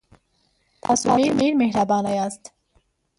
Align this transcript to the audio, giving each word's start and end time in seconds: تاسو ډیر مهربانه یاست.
تاسو 0.83 1.09
ډیر 1.39 1.53
مهربانه 1.61 2.11
یاست. 2.19 2.43